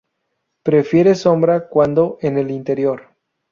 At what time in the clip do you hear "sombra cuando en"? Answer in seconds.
1.13-2.39